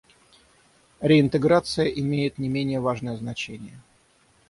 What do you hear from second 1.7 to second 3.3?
имеет не менее важное